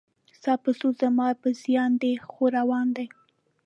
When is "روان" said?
2.57-2.87